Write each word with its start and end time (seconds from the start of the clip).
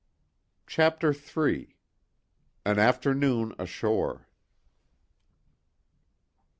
CHAPTER 0.65 1.13
III 1.13 1.75
AN 2.65 2.79
AFTERNOON 2.79 3.53
ASHORE. 3.59 4.27